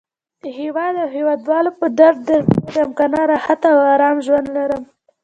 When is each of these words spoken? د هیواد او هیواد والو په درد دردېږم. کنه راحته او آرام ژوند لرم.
د 0.43 0.45
هیواد 0.59 0.93
او 1.03 1.07
هیواد 1.17 1.39
والو 1.49 1.71
په 1.79 1.87
درد 1.99 2.19
دردېږم. 2.29 2.89
کنه 2.97 3.19
راحته 3.31 3.67
او 3.75 3.79
آرام 3.93 4.17
ژوند 4.25 4.47
لرم. 4.57 4.83